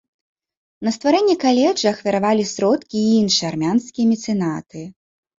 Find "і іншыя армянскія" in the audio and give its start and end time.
3.01-4.05